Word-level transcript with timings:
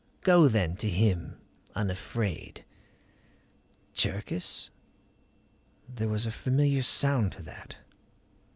Go 0.21 0.47
then 0.47 0.77
to 0.77 0.89
him 0.89 1.39
unafraid." 1.75 2.65
Cherkis? 3.93 4.71
There 5.87 6.07
was 6.09 6.25
a 6.25 6.31
familiar 6.31 6.81
sound 6.81 7.33
to 7.33 7.43
that. 7.43 7.77